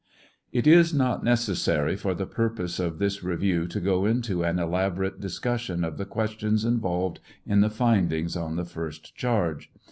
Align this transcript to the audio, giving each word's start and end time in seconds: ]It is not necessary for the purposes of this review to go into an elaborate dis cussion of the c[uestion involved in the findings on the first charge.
]It 0.51 0.65
is 0.65 0.95
not 0.95 1.23
necessary 1.23 1.95
for 1.95 2.15
the 2.15 2.25
purposes 2.25 2.79
of 2.79 2.97
this 2.97 3.23
review 3.23 3.67
to 3.67 3.79
go 3.79 4.03
into 4.07 4.41
an 4.43 4.57
elaborate 4.57 5.19
dis 5.19 5.39
cussion 5.39 5.85
of 5.87 5.97
the 5.99 6.05
c[uestion 6.07 6.65
involved 6.65 7.19
in 7.45 7.61
the 7.61 7.69
findings 7.69 8.35
on 8.35 8.55
the 8.55 8.65
first 8.65 9.13
charge. 9.15 9.69